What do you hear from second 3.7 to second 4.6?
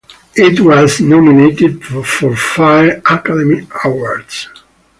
Awards.